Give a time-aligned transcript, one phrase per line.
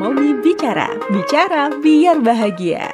[0.00, 2.88] Momi Bicara, bicara biar bahagia.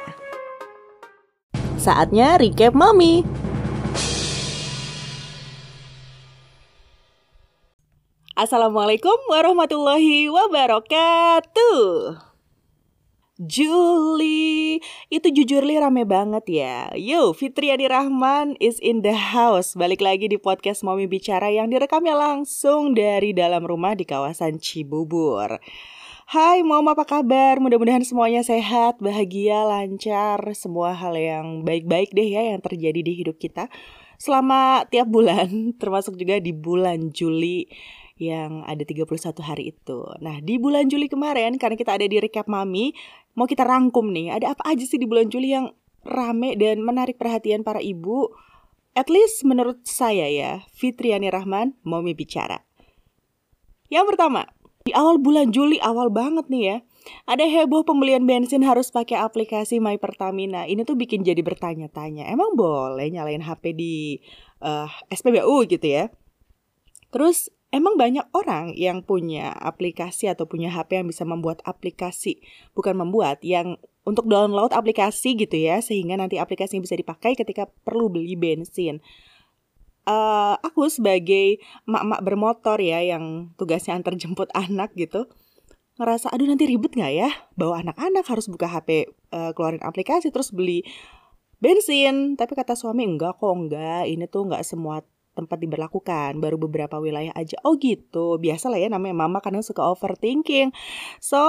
[1.79, 3.23] Saatnya recap Momi.
[8.35, 11.79] Assalamualaikum warahmatullahi wabarakatuh.
[13.39, 16.91] Juli, itu jujur li rame banget ya.
[16.99, 19.79] Yo, Fitriani Rahman is in the house.
[19.79, 25.55] Balik lagi di podcast Mami Bicara yang direkamnya langsung dari dalam rumah di kawasan Cibubur.
[26.27, 27.55] Hai Mom, apa kabar?
[27.63, 33.39] Mudah-mudahan semuanya sehat, bahagia, lancar, semua hal yang baik-baik deh ya yang terjadi di hidup
[33.39, 33.71] kita
[34.19, 35.47] selama tiap bulan,
[35.81, 37.71] termasuk juga di bulan Juli
[38.19, 39.07] yang ada 31
[39.39, 40.03] hari itu.
[40.19, 42.91] Nah, di bulan Juli kemarin karena kita ada di recap Mami,
[43.39, 45.71] mau kita rangkum nih, ada apa aja sih di bulan Juli yang
[46.03, 48.35] rame dan menarik perhatian para ibu?
[48.99, 52.67] At least menurut saya ya, Fitriani Rahman, Mami bicara.
[53.87, 54.51] Yang pertama,
[54.87, 56.77] di awal bulan Juli, awal banget nih ya,
[57.27, 60.63] ada heboh pembelian bensin harus pakai aplikasi My Pertamina.
[60.63, 64.23] Ini tuh bikin jadi bertanya-tanya, emang boleh nyalain HP di
[64.63, 66.07] uh, eh, SPBU gitu ya?
[67.11, 72.39] Terus Emang banyak orang yang punya aplikasi atau punya HP yang bisa membuat aplikasi,
[72.71, 73.75] bukan membuat, yang
[74.07, 79.03] untuk download aplikasi gitu ya, sehingga nanti aplikasi bisa dipakai ketika perlu beli bensin.
[80.07, 85.27] Uh, aku sebagai mak-mak bermotor ya yang tugasnya antar jemput anak gitu,
[85.99, 87.29] ngerasa aduh nanti ribet nggak ya?
[87.59, 90.87] Bawa anak-anak harus buka HP uh, eh, keluarin aplikasi terus beli
[91.59, 92.39] bensin.
[92.39, 94.07] Tapi kata suami enggak kok enggak.
[94.07, 95.03] Ini tuh enggak semua
[95.35, 96.39] tempat diberlakukan.
[96.39, 97.57] Baru beberapa wilayah aja.
[97.67, 98.37] Oh gitu.
[98.39, 100.71] Biasa lah ya namanya mama karena suka overthinking.
[101.19, 101.41] So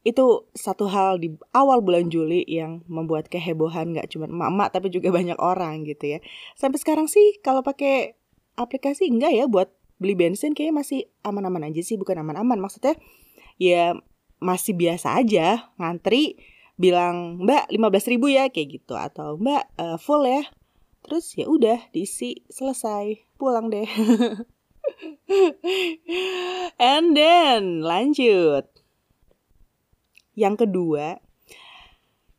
[0.00, 5.12] itu satu hal di awal bulan Juli yang membuat kehebohan nggak cuma mama tapi juga
[5.18, 6.18] banyak orang gitu ya.
[6.56, 8.16] Sampai sekarang sih kalau pakai
[8.56, 9.68] aplikasi enggak ya buat
[10.00, 12.56] beli bensin kayaknya masih aman-aman aja sih bukan aman-aman.
[12.56, 12.96] Maksudnya
[13.60, 13.92] ya
[14.40, 16.40] masih biasa aja ngantri
[16.80, 18.96] bilang mbak 15 ribu ya kayak gitu.
[18.96, 20.48] Atau mbak uh, full ya.
[21.04, 23.84] Terus ya udah diisi selesai pulang deh.
[26.80, 28.79] And then lanjut
[30.34, 31.18] yang kedua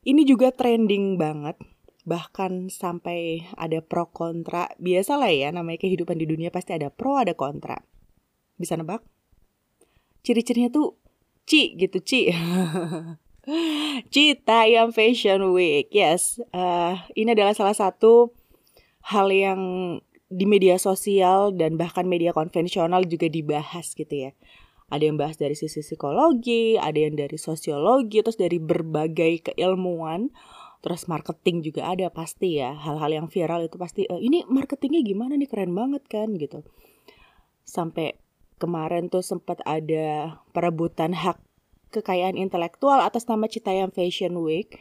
[0.01, 1.57] ini juga trending banget
[2.01, 4.73] bahkan sampai ada pro kontra.
[4.81, 7.77] Biasa lah ya namanya kehidupan di dunia pasti ada pro ada kontra.
[8.57, 9.05] Bisa nebak?
[10.25, 10.97] Ciri-cirinya tuh
[11.45, 12.29] ci gitu ci.
[14.13, 18.37] Cita yang Fashion Week, yes, uh, ini adalah salah satu
[19.01, 19.61] hal yang
[20.29, 24.31] di media sosial dan bahkan media konvensional juga dibahas gitu ya.
[24.91, 30.35] Ada yang bahas dari sisi psikologi, ada yang dari sosiologi, terus dari berbagai keilmuan,
[30.83, 32.75] terus marketing juga ada pasti ya.
[32.75, 36.67] Hal-hal yang viral itu pasti e, ini marketingnya gimana nih keren banget kan gitu.
[37.63, 38.19] Sampai
[38.59, 41.39] kemarin tuh sempat ada perebutan hak
[41.95, 44.75] kekayaan intelektual atas nama Citayam Fashion Week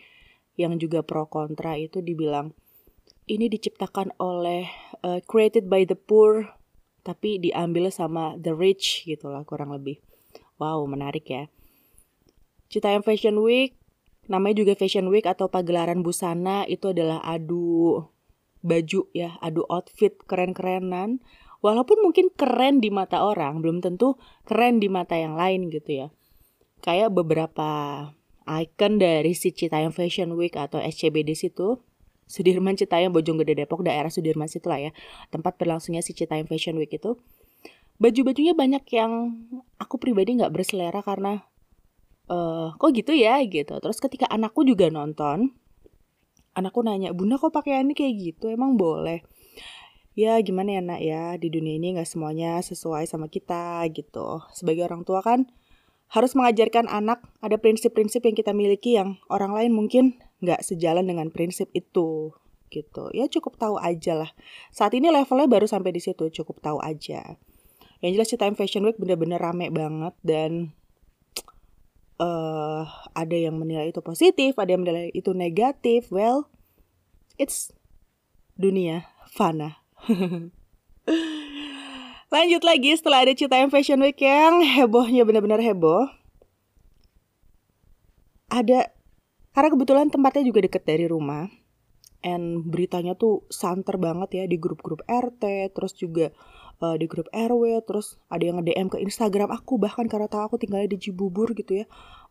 [0.59, 2.53] yang juga pro kontra itu dibilang
[3.31, 4.67] ini diciptakan oleh
[5.07, 6.51] uh, created by the poor
[7.01, 10.01] tapi diambil sama the rich gitu lah kurang lebih.
[10.61, 11.45] Wow, menarik ya.
[12.71, 13.75] Citayam Fashion Week
[14.31, 18.07] namanya juga Fashion Week atau pagelaran busana itu adalah adu
[18.63, 21.19] baju ya, adu outfit keren-kerenan.
[21.61, 24.17] Walaupun mungkin keren di mata orang, belum tentu
[24.49, 26.09] keren di mata yang lain gitu ya.
[26.81, 27.69] Kayak beberapa
[28.49, 31.85] icon dari si Citayam Fashion Week atau SCBD situ
[32.31, 34.91] Sudirman Citayam Bojonggede Depok daerah Sudirman situ lah ya.
[35.35, 37.19] Tempat berlangsungnya si Citayam Fashion Week itu.
[37.99, 39.35] Baju-bajunya banyak yang
[39.83, 41.43] aku pribadi nggak berselera karena
[42.31, 43.83] uh, kok gitu ya gitu.
[43.83, 45.51] Terus ketika anakku juga nonton
[46.55, 48.47] anakku nanya bunda kok pakaiannya kayak gitu?
[48.49, 49.27] Emang boleh?
[50.15, 51.35] Ya gimana ya nak ya?
[51.35, 54.47] Di dunia ini nggak semuanya sesuai sama kita gitu.
[54.55, 55.51] Sebagai orang tua kan
[56.11, 61.29] harus mengajarkan anak ada prinsip-prinsip yang kita miliki yang orang lain mungkin nggak sejalan dengan
[61.33, 62.35] prinsip itu
[62.71, 63.11] gitu.
[63.13, 64.31] Ya cukup tahu aja lah.
[64.71, 67.37] Saat ini levelnya baru sampai di situ cukup tahu aja.
[68.01, 70.73] Yang jelas Time Fashion Week bener-bener rame banget dan
[72.17, 76.09] uh, ada yang menilai itu positif ada yang menilai itu negatif.
[76.09, 76.49] Well
[77.37, 77.75] it's
[78.57, 79.81] dunia fana.
[82.31, 86.07] Lanjut lagi setelah ada Cita Fashion Week yang hebohnya bener-bener heboh.
[88.47, 88.95] Ada
[89.51, 91.51] karena kebetulan tempatnya juga deket dari rumah.
[92.21, 96.29] And beritanya tuh santer banget ya di grup-grup RT, terus juga
[96.85, 100.57] uh, di grup RW, terus ada yang nge-DM ke Instagram aku bahkan karena tahu aku
[100.61, 101.85] tinggalnya di Cibubur gitu ya.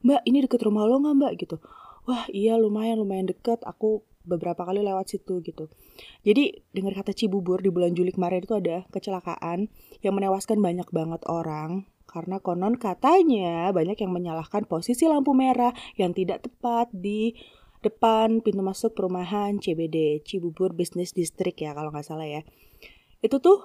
[0.05, 1.57] Mbak, ini deket rumah lo nggak mbak gitu?
[2.05, 3.65] Wah iya lumayan lumayan deket.
[3.65, 5.73] Aku beberapa kali lewat situ gitu.
[6.21, 9.73] Jadi dengar kata Cibubur di bulan Juli kemarin itu ada kecelakaan
[10.05, 16.17] yang menewaskan banyak banget orang Karena konon katanya banyak yang menyalahkan posisi lampu merah yang
[16.17, 17.37] tidak tepat di
[17.79, 22.41] depan pintu masuk perumahan CBD Cibubur Business District ya kalau nggak salah ya.
[23.21, 23.61] Itu tuh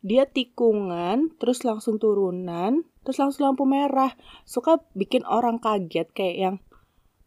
[0.00, 4.12] dia tikungan terus langsung turunan terus langsung lampu merah.
[4.44, 6.56] Suka bikin orang kaget kayak yang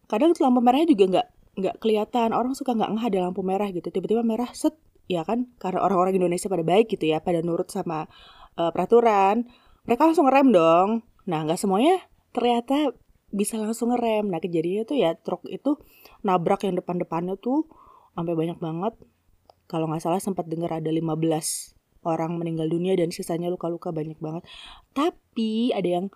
[0.06, 1.28] kadang lampu merahnya juga nggak
[1.60, 2.30] nggak kelihatan.
[2.32, 3.90] Orang suka nggak ngeh ada lampu merah gitu.
[3.90, 4.78] Tiba-tiba merah set
[5.10, 5.52] ya kan?
[5.60, 8.08] Karena orang-orang Indonesia pada baik gitu ya pada nurut sama
[8.58, 9.50] uh, peraturan
[9.84, 10.90] mereka langsung ngerem dong.
[11.28, 12.04] Nah nggak semuanya
[12.36, 12.96] ternyata
[13.34, 14.30] bisa langsung ngerem.
[14.30, 15.80] Nah kejadiannya tuh ya truk itu
[16.24, 17.68] nabrak yang depan-depannya tuh
[18.16, 18.94] sampai banyak banget.
[19.68, 21.08] Kalau nggak salah sempat dengar ada 15
[22.04, 24.44] orang meninggal dunia dan sisanya luka-luka banyak banget.
[24.92, 26.08] Tapi ada yang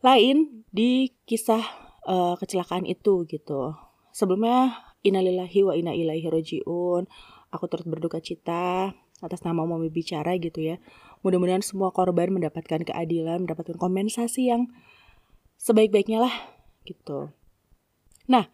[0.00, 1.60] lain di kisah
[2.08, 3.76] uh, kecelakaan itu gitu.
[4.12, 7.08] Sebelumnya innalillahi wa inna ilaihi rojiun
[7.50, 10.76] aku turut berduka cita atas nama Mami Bicara gitu ya.
[11.20, 14.72] Mudah-mudahan semua korban mendapatkan keadilan, mendapatkan kompensasi yang
[15.60, 16.34] sebaik-baiknya lah
[16.88, 17.28] gitu.
[18.30, 18.48] Nah,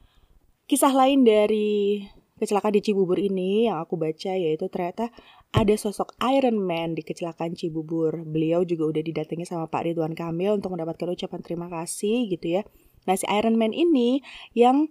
[0.66, 2.02] kisah lain dari
[2.36, 5.08] kecelakaan di Cibubur ini yang aku baca yaitu ternyata
[5.54, 8.26] ada sosok Iron Man di kecelakaan Cibubur.
[8.26, 12.62] Beliau juga udah didatangi sama Pak Ridwan Kamil untuk mendapatkan ucapan terima kasih gitu ya.
[13.06, 14.20] Nah, si Iron Man ini
[14.52, 14.90] yang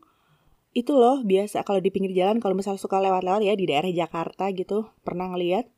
[0.76, 4.52] itu loh biasa kalau di pinggir jalan kalau misal suka lewat-lewat ya di daerah Jakarta
[4.52, 5.72] gitu pernah ngeliat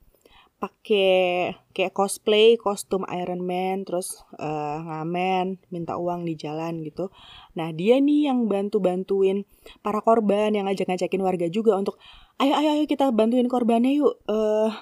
[0.58, 7.14] pakai kayak cosplay kostum Iron Man terus uh, ngamen minta uang di jalan gitu.
[7.54, 9.46] Nah dia nih yang bantu bantuin
[9.86, 12.02] para korban yang ngajak ngajakin warga juga untuk
[12.42, 14.74] ayo ayo ayo kita bantuin korbannya yuk uh,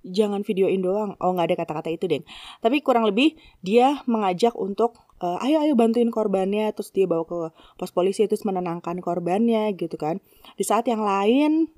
[0.00, 1.12] jangan videoin doang.
[1.20, 2.24] Oh nggak ada kata-kata itu deh
[2.64, 6.72] tapi kurang lebih dia mengajak untuk uh, ayo ayo bantuin korbannya.
[6.72, 10.24] Terus dia bawa ke pos polisi terus menenangkan korbannya gitu kan.
[10.56, 11.68] Di saat yang lain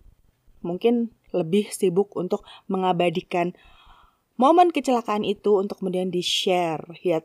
[0.62, 3.56] mungkin lebih sibuk untuk mengabadikan
[4.40, 7.20] momen kecelakaan itu untuk kemudian di share ya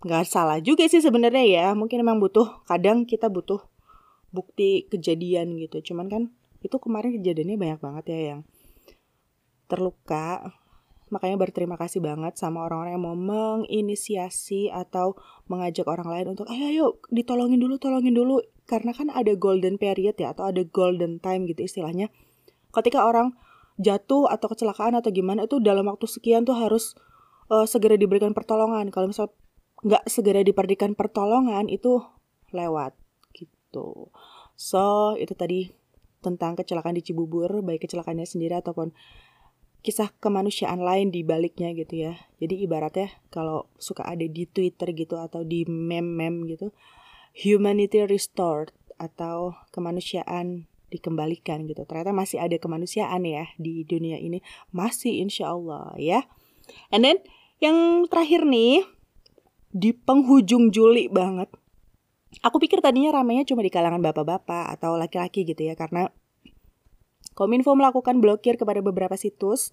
[0.00, 1.66] nggak salah juga sih sebenarnya ya.
[1.76, 3.60] Mungkin memang butuh kadang kita butuh
[4.32, 5.92] bukti kejadian gitu.
[5.92, 6.22] Cuman kan
[6.64, 8.40] itu kemarin kejadiannya banyak banget ya yang
[9.68, 10.56] terluka.
[11.10, 15.18] Makanya berterima kasih banget sama orang-orang yang mau menginisiasi atau
[15.50, 18.40] mengajak orang lain untuk ayo ayo ditolongin dulu tolongin dulu.
[18.64, 22.08] Karena kan ada golden period ya atau ada golden time gitu istilahnya
[22.74, 23.34] ketika orang
[23.80, 26.98] jatuh atau kecelakaan atau gimana itu dalam waktu sekian tuh harus
[27.48, 29.32] uh, segera diberikan pertolongan kalau misal
[29.80, 32.04] nggak segera diberikan pertolongan itu
[32.52, 32.92] lewat
[33.32, 34.12] gitu
[34.52, 35.72] so itu tadi
[36.20, 38.92] tentang kecelakaan di Cibubur baik kecelakaannya sendiri ataupun
[39.80, 42.14] kisah kemanusiaan lain di baliknya gitu ya.
[42.36, 46.76] Jadi ibaratnya kalau suka ada di Twitter gitu atau di meme-meme gitu,
[47.32, 51.86] humanity restored atau kemanusiaan dikembalikan gitu.
[51.86, 54.42] Ternyata masih ada kemanusiaan ya di dunia ini.
[54.74, 56.26] Masih insya Allah ya.
[56.90, 57.22] And then
[57.62, 58.84] yang terakhir nih,
[59.70, 61.50] di penghujung Juli banget.
[62.42, 65.74] Aku pikir tadinya ramenya cuma di kalangan bapak-bapak atau laki-laki gitu ya.
[65.78, 66.10] Karena
[67.34, 69.70] Kominfo melakukan blokir kepada beberapa situs,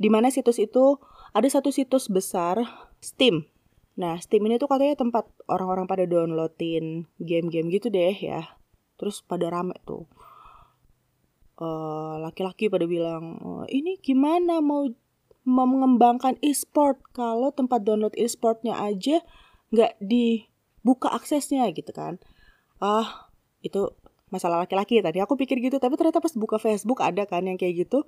[0.00, 0.98] di mana situs itu
[1.36, 2.60] ada satu situs besar,
[2.98, 3.46] Steam.
[3.94, 8.58] Nah, Steam ini tuh katanya tempat orang-orang pada downloadin game-game gitu deh ya.
[8.98, 10.08] Terus pada rame tuh.
[11.54, 14.90] Eh, laki-laki uh, pada bilang, oh, ini gimana mau
[15.46, 16.98] mengembangkan e-sport?
[17.14, 19.22] Kalau tempat download e-sportnya aja
[19.70, 22.18] nggak dibuka aksesnya gitu kan.
[22.82, 23.30] Ah,
[23.62, 23.94] itu
[24.34, 25.22] masalah laki-laki tadi.
[25.22, 28.02] Aku pikir gitu tapi ternyata pas buka Facebook ada kan yang kayak gitu.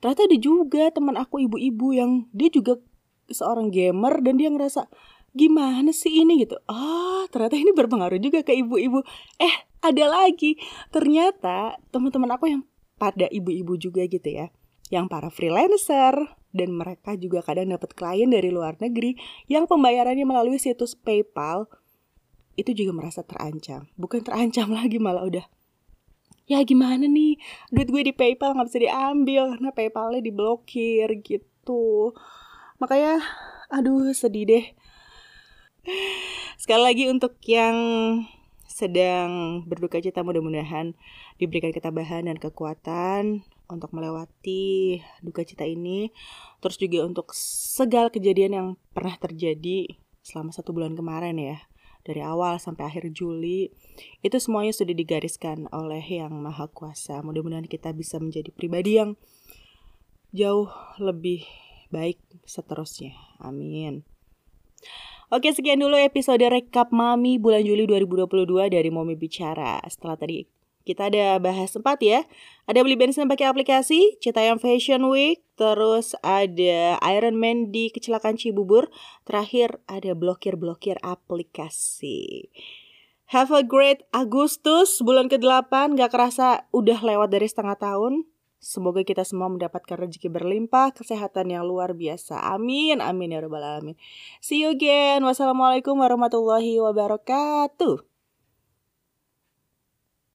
[0.00, 2.80] Ternyata ada juga teman aku ibu-ibu yang dia juga
[3.28, 4.88] seorang gamer dan dia ngerasa
[5.36, 6.48] gimana sih ini?
[6.48, 6.56] Gitu.
[6.64, 9.04] Ah ternyata ini berpengaruh juga ke ibu-ibu.
[9.36, 10.56] Eh ada lagi.
[10.88, 12.64] Ternyata teman-teman aku yang
[12.96, 14.52] pada ibu-ibu juga gitu ya.
[14.88, 16.14] Yang para freelancer
[16.54, 19.18] dan mereka juga kadang dapat klien dari luar negeri
[19.50, 21.68] yang pembayarannya melalui situs PayPal
[22.56, 23.88] itu juga merasa terancam.
[24.00, 25.46] Bukan terancam lagi malah udah
[26.46, 27.36] ya gimana nih?
[27.74, 32.14] Duit gue di PayPal nggak bisa diambil karena PayPalnya diblokir gitu.
[32.78, 33.20] Makanya
[33.68, 34.64] aduh sedih deh.
[36.58, 37.76] Sekali lagi untuk yang
[38.66, 40.92] sedang berduka cita mudah-mudahan
[41.36, 46.10] diberikan ketabahan dan kekuatan untuk melewati duka cita ini.
[46.62, 51.58] Terus juga untuk segala kejadian yang pernah terjadi selama satu bulan kemarin ya
[52.06, 53.74] dari awal sampai akhir Juli
[54.22, 57.18] itu semuanya sudah digariskan oleh yang maha kuasa.
[57.26, 59.18] Mudah-mudahan kita bisa menjadi pribadi yang
[60.30, 60.70] jauh
[61.02, 61.42] lebih
[61.90, 63.18] baik seterusnya.
[63.42, 64.06] Amin.
[65.26, 69.82] Oke sekian dulu episode rekap Mami bulan Juli 2022 dari Momi Bicara.
[69.90, 70.46] Setelah tadi
[70.86, 72.22] Kita ada bahas sempat ya.
[72.70, 78.86] Ada beli bensin pakai aplikasi, Citayam Fashion Week, terus ada Iron Man di kecelakaan Cibubur,
[79.26, 82.54] terakhir ada blokir-blokir aplikasi.
[83.34, 88.22] Have a great Agustus, bulan ke-8, gak kerasa udah lewat dari setengah tahun.
[88.62, 92.38] Semoga kita semua mendapatkan rezeki berlimpah, kesehatan yang luar biasa.
[92.54, 93.98] Amin, amin ya rabbal alamin.
[94.38, 95.26] See you again.
[95.26, 98.15] Wassalamualaikum warahmatullahi wabarakatuh.